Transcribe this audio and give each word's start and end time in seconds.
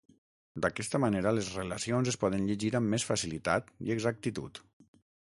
D'aquesta 0.65 0.99
manera, 1.01 1.33
les 1.39 1.49
relacions 1.57 2.09
es 2.11 2.17
poden 2.23 2.47
llegir 2.51 2.71
amb 2.79 2.91
més 2.93 3.05
facilitat 3.09 3.69
i 3.89 3.93
exactitud. 3.97 4.61